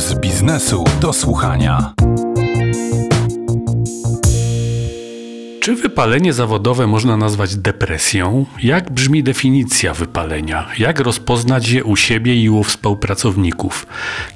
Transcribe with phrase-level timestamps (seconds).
[0.00, 1.92] z biznesu do słuchania.
[5.60, 8.46] Czy wypalenie zawodowe można nazwać depresją?
[8.62, 10.68] Jak brzmi definicja wypalenia?
[10.78, 13.86] Jak rozpoznać je u siebie i u współpracowników?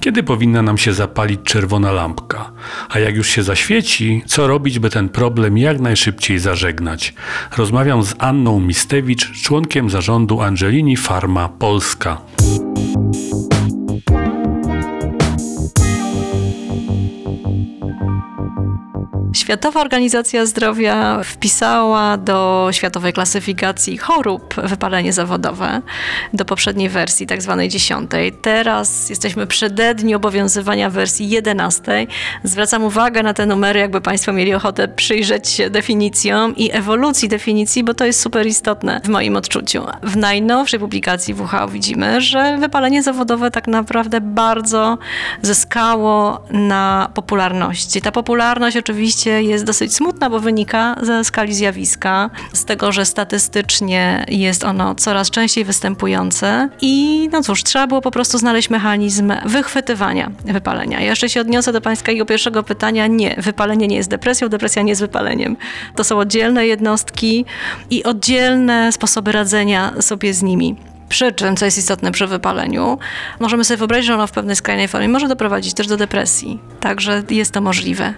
[0.00, 2.50] Kiedy powinna nam się zapalić czerwona lampka?
[2.88, 7.14] A jak już się zaświeci, co robić, by ten problem jak najszybciej zażegnać?
[7.56, 12.33] Rozmawiam z Anną Mistewicz, członkiem zarządu Angelini Pharma Polska.
[19.54, 25.82] Światowa Organizacja Zdrowia wpisała do Światowej Klasyfikacji Chorób wypalenie zawodowe,
[26.32, 28.32] do poprzedniej wersji, tak zwanej dziesiątej.
[28.32, 32.08] Teraz jesteśmy przededni obowiązywania wersji jedenastej.
[32.44, 37.84] Zwracam uwagę na te numery, jakby Państwo mieli ochotę przyjrzeć się definicjom i ewolucji definicji,
[37.84, 39.82] bo to jest super istotne w moim odczuciu.
[40.02, 44.98] W najnowszej publikacji WHO widzimy, że wypalenie zawodowe tak naprawdę bardzo
[45.42, 48.02] zyskało na popularności.
[48.02, 54.24] Ta popularność oczywiście jest dosyć smutna, bo wynika ze skali zjawiska, z tego, że statystycznie
[54.28, 60.30] jest ono coraz częściej występujące i no cóż, trzeba było po prostu znaleźć mechanizm wychwytywania
[60.44, 61.00] wypalenia.
[61.00, 63.06] Ja jeszcze się odniosę do pańskiego pierwszego pytania.
[63.06, 65.56] Nie, wypalenie nie jest depresją, depresja nie jest wypaleniem.
[65.96, 67.44] To są oddzielne jednostki
[67.90, 70.76] i oddzielne sposoby radzenia sobie z nimi
[71.08, 72.98] przyczyn, co jest istotne przy wypaleniu,
[73.40, 76.60] możemy sobie wyobrazić, że ono w pewnej skrajnej formie może doprowadzić też do depresji.
[76.80, 78.14] Także jest to możliwe.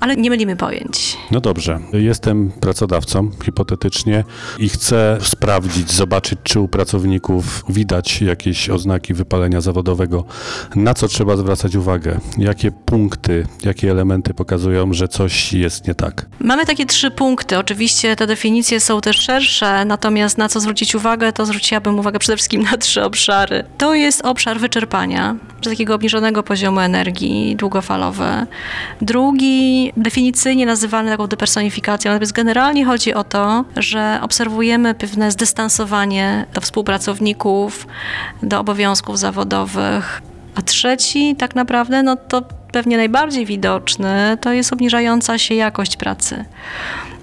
[0.00, 1.16] Ale nie mylimy pojęć.
[1.30, 1.78] No dobrze.
[1.92, 4.24] Jestem pracodawcą, hipotetycznie,
[4.58, 10.24] i chcę sprawdzić, zobaczyć, czy u pracowników widać jakieś oznaki wypalenia zawodowego.
[10.74, 12.20] Na co trzeba zwracać uwagę?
[12.38, 16.26] Jakie punkty, jakie elementy pokazują, że coś jest nie tak?
[16.40, 17.58] Mamy takie trzy punkty.
[17.58, 22.29] Oczywiście te definicje są też szersze, natomiast na co zwrócić uwagę, to zwróciłabym uwagę przede
[22.36, 23.64] wszystkim na trzy obszary.
[23.78, 28.46] To jest obszar wyczerpania, takiego obniżonego poziomu energii długofalowe.
[29.00, 36.60] Drugi, definicyjnie nazywany taką depersonifikacją, natomiast generalnie chodzi o to, że obserwujemy pewne zdystansowanie do
[36.60, 37.86] współpracowników,
[38.42, 40.22] do obowiązków zawodowych.
[40.54, 46.44] A trzeci tak naprawdę, no to pewnie najbardziej widoczny, to jest obniżająca się jakość pracy.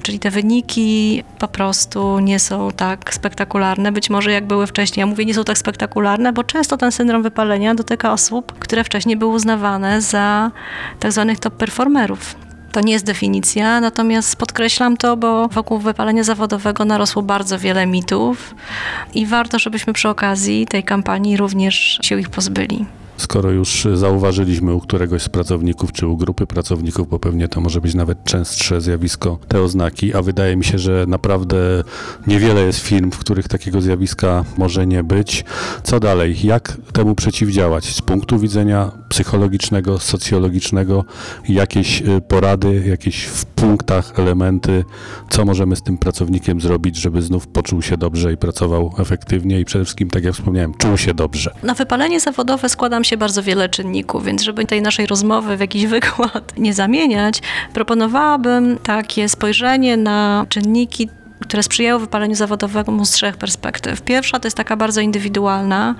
[0.08, 5.02] Czyli te wyniki po prostu nie są tak spektakularne, być może jak były wcześniej.
[5.02, 9.18] Ja mówię, nie są tak spektakularne, bo często ten syndrom wypalenia dotyka osób, które wcześniej
[9.18, 10.52] były uznawane za
[11.00, 12.36] tak zwanych top performerów.
[12.72, 18.56] To nie jest definicja, natomiast podkreślam to, bo wokół wypalenia zawodowego narosło bardzo wiele mitów
[19.14, 22.86] i warto, żebyśmy przy okazji tej kampanii również się ich pozbyli.
[23.18, 27.82] Skoro już zauważyliśmy u któregoś z pracowników, czy u grupy pracowników, bo pewnie to może
[27.82, 31.58] być nawet częstsze zjawisko, te oznaki, a wydaje mi się, że naprawdę
[32.28, 35.46] niewiele jest firm, w których takiego zjawiska może nie być.
[35.84, 36.36] Co dalej?
[36.44, 37.86] Jak temu przeciwdziałać?
[37.96, 41.06] Z punktu widzenia psychologicznego, socjologicznego,
[41.50, 44.84] jakieś y, porady, jakieś w punktach, elementy,
[45.30, 49.66] co możemy z tym pracownikiem zrobić, żeby znów poczuł się dobrze i pracował efektywnie i
[49.66, 51.52] przede wszystkim, tak jak wspomniałem, czuł się dobrze.
[51.64, 55.86] Na wypalenie zawodowe składam się bardzo wiele czynników, więc żeby tej naszej rozmowy w jakiś
[55.98, 57.42] wykład nie zamieniać,
[57.74, 61.10] proponowałabym takie spojrzenie na czynniki
[61.42, 64.02] które sprzyjają wypaleniu zawodowemu z trzech perspektyw.
[64.02, 65.96] Pierwsza to jest taka bardzo indywidualna,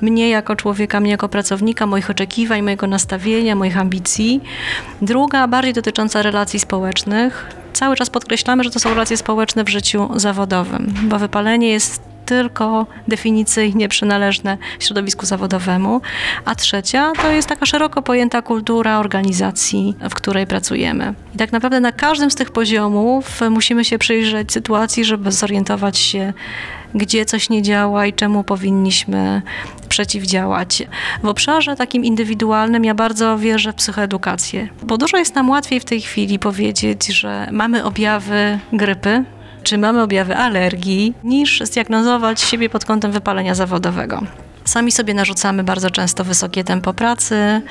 [0.00, 4.40] mnie jako człowieka, mnie jako pracownika, moich oczekiwań, mojego nastawienia, moich ambicji.
[5.02, 7.46] Druga, bardziej dotycząca relacji społecznych.
[7.72, 12.86] Cały czas podkreślamy, że to są relacje społeczne w życiu zawodowym, bo wypalenie jest tylko
[13.08, 16.00] definicyjnie przynależne środowisku zawodowemu,
[16.44, 21.14] a trzecia to jest taka szeroko pojęta kultura organizacji, w której pracujemy.
[21.34, 26.32] I tak naprawdę na każdym z tych poziomów musimy się przyjrzeć sytuacji, żeby zorientować się,
[26.94, 29.42] gdzie coś nie działa i czemu powinniśmy
[29.88, 30.82] przeciwdziałać.
[31.22, 35.84] W obszarze takim indywidualnym ja bardzo wierzę w psychoedukację, bo dużo jest nam łatwiej w
[35.84, 39.24] tej chwili powiedzieć, że mamy objawy grypy,
[39.68, 44.22] czy mamy objawy alergii, niż zdiagnozować siebie pod kątem wypalenia zawodowego.
[44.64, 47.62] Sami sobie narzucamy bardzo często wysokie tempo pracy,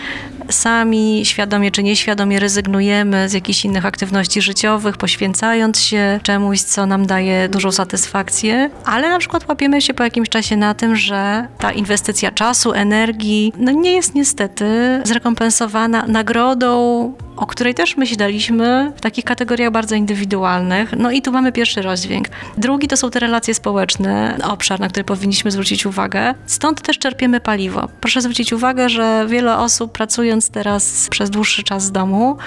[0.50, 7.06] sami świadomie czy nieświadomie rezygnujemy z jakichś innych aktywności życiowych, poświęcając się czemuś, co nam
[7.06, 11.72] daje dużą satysfakcję, ale na przykład łapiemy się po jakimś czasie na tym, że ta
[11.72, 19.26] inwestycja czasu, energii no nie jest niestety zrekompensowana nagrodą o której też myśleliśmy w takich
[19.26, 20.94] kategoriach bardzo indywidualnych.
[20.98, 22.28] No i tu mamy pierwszy rozdźwięk.
[22.58, 26.34] Drugi to są te relacje społeczne, obszar, na który powinniśmy zwrócić uwagę.
[26.46, 27.88] Stąd też czerpiemy paliwo.
[28.02, 32.38] Proszę zwrócić uwagę, że wiele osób pracując teraz przez dłuższy czas z domu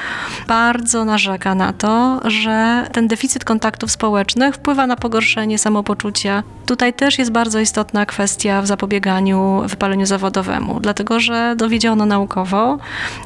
[0.48, 6.42] bardzo narzeka na to, że ten deficyt kontaktów społecznych wpływa na pogorszenie samopoczucia.
[6.66, 12.78] Tutaj też jest bardzo istotna kwestia w zapobieganiu wypaleniu zawodowemu, dlatego że dowiedziono naukowo,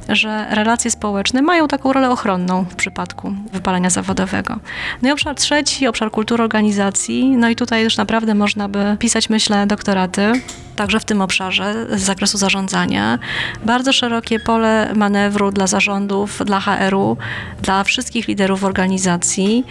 [0.08, 4.58] że relacje społeczne mają taką rolę ochronną w przypadku wypalenia zawodowego.
[5.02, 9.30] No i obszar trzeci, obszar kultury organizacji, no i tutaj już naprawdę można by pisać,
[9.30, 10.32] myślę, doktoraty
[10.76, 13.18] także w tym obszarze z zakresu zarządzania.
[13.64, 17.16] Bardzo szerokie pole manewru dla zarządów, dla HR-u,
[17.62, 19.64] dla wszystkich liderów organizacji,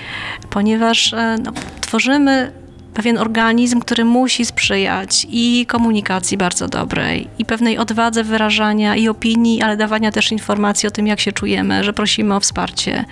[0.50, 1.52] ponieważ e, no,
[1.82, 2.63] tworzymy
[2.94, 9.62] pewien organizm, który musi sprzyjać i komunikacji bardzo dobrej, i pewnej odwadze wyrażania i opinii,
[9.62, 13.06] ale dawania też informacji o tym, jak się czujemy, że prosimy o wsparcie.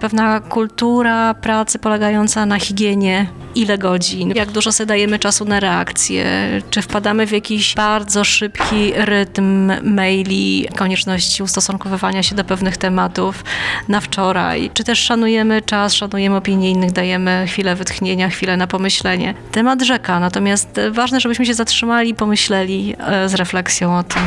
[0.00, 6.24] Pewna kultura pracy polegająca na higienie, ile godzin, jak dużo sobie dajemy czasu na reakcję,
[6.70, 13.44] czy wpadamy w jakiś bardzo szybki rytm maili, konieczności ustosunkowywania się do pewnych tematów
[13.88, 19.34] na wczoraj, czy też szanujemy czas, szanujemy opinie innych, dajemy chwilę wytchnienia, chwilę na pomyślenie.
[19.52, 24.22] Temat rzeka, natomiast ważne, żebyśmy się zatrzymali pomyśleli e, z refleksją o tym.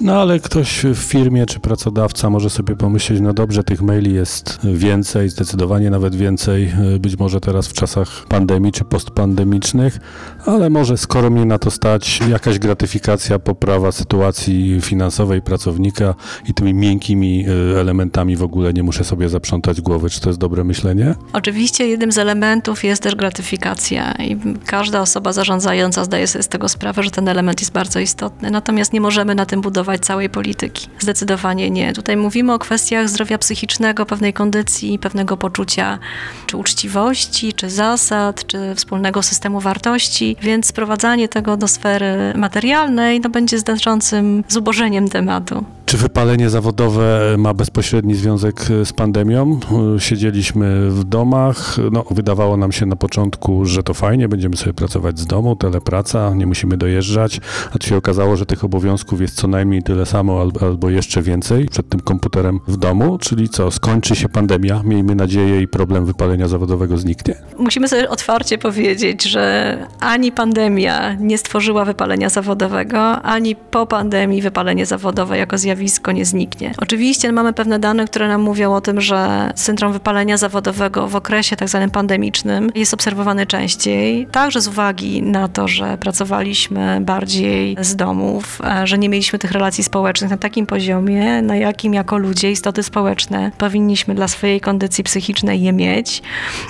[0.00, 4.58] No ale ktoś w firmie czy pracodawca może sobie pomyśleć, no dobrze, tych maili jest
[4.74, 9.98] więcej, zdecydowanie nawet więcej, y, być może teraz w czasach pandemii czy postpandemicznych,
[10.46, 16.14] ale może skoro mnie na to stać, jakaś gratyfikacja, poprawa sytuacji finansowej pracownika
[16.48, 20.10] i tymi miękkimi y, elementami w ogóle nie muszę sobie zaprzątać głowy.
[20.10, 21.14] Czy to jest dobre myślenie?
[21.32, 24.36] Oczywiście jednym z elementów jest też gratyfikacja i
[24.66, 28.50] każda osoba zarządzająca zdaje sobie z tego sprawę, że ten element jest bardzo istotny.
[28.50, 30.88] Natomiast nie możemy na tym budować całej polityki.
[30.98, 31.92] Zdecydowanie nie.
[31.92, 35.98] Tutaj mówimy o kwestiach zdrowia psychicznego, pewnej kondycji, pewnego poczucia
[36.46, 43.30] czy uczciwości, czy zasad, czy wspólnego systemu wartości, więc sprowadzanie tego do sfery materialnej no,
[43.30, 45.64] będzie znaczącym zubożeniem tematu.
[45.90, 49.60] Czy wypalenie zawodowe ma bezpośredni związek z pandemią?
[49.98, 55.18] Siedzieliśmy w domach, no, wydawało nam się na początku, że to fajnie, będziemy sobie pracować
[55.18, 57.40] z domu, telepraca, nie musimy dojeżdżać,
[57.74, 61.22] a tu się okazało, że tych obowiązków jest co najmniej tyle samo albo, albo jeszcze
[61.22, 66.06] więcej przed tym komputerem w domu, czyli co, skończy się pandemia, miejmy nadzieję i problem
[66.06, 67.34] wypalenia zawodowego zniknie?
[67.58, 74.86] Musimy sobie otwarcie powiedzieć, że ani pandemia nie stworzyła wypalenia zawodowego, ani po pandemii wypalenie
[74.86, 75.79] zawodowe jako zjawisko
[76.12, 76.74] nie zniknie.
[76.78, 81.56] Oczywiście mamy pewne dane, które nam mówią o tym, że syndrom wypalenia zawodowego w okresie
[81.56, 87.96] tak zwanym pandemicznym jest obserwowany częściej, także z uwagi na to, że pracowaliśmy bardziej z
[87.96, 92.50] domów, e, że nie mieliśmy tych relacji społecznych na takim poziomie, na jakim jako ludzie,
[92.50, 96.22] istoty społeczne powinniśmy dla swojej kondycji psychicznej je mieć.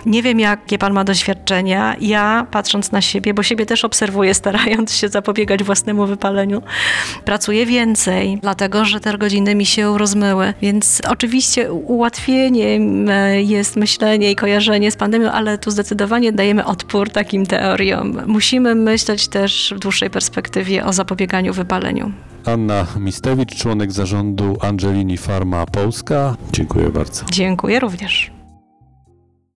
[0.06, 1.97] Nie wiem, jakie pan ma doświadczenia.
[2.01, 6.63] Ja, patrząc na siebie, bo siebie też obserwuję, starając się zapobiegać własnemu wypaleniu,
[7.25, 10.55] pracuję więcej, dlatego że te godziny mi się rozmyły.
[10.62, 17.11] Więc oczywiście ułatwieniem e, jest myślenie i kojarzenie z pandemią, ale tu zdecydowanie dajemy odpór
[17.11, 18.20] takim teoriom.
[18.26, 22.12] Musimy myśleć też w dłuższej perspektywie o zapobieganiu wypaleniu.
[22.44, 26.37] Anna Mistewicz, członek zarządu Angelini Pharma Polska.
[26.53, 27.25] Dziękuję bardzo.
[27.31, 28.40] Dziękuję również.